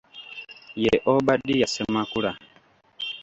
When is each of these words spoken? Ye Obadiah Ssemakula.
Ye 0.83 0.93
Obadiah 1.13 1.69
Ssemakula. 1.71 2.31